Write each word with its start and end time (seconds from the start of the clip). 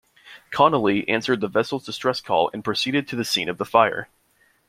"Conolly" 0.49 1.07
answered 1.07 1.41
the 1.41 1.47
vessel's 1.47 1.85
distress 1.85 2.21
call 2.21 2.49
and 2.55 2.63
proceeded 2.63 3.07
to 3.07 3.15
the 3.15 3.23
scene 3.23 3.47
of 3.47 3.59
the 3.59 3.65
fire. 3.65 4.09